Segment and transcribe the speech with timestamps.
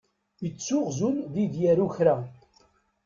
[0.47, 2.15] Ittuɣ zun di d-yaru kra.